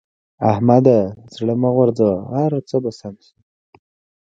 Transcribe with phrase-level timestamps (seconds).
[0.51, 0.99] احمده!
[1.35, 3.37] زړه مه غورځوه؛ هر څه به سم شي.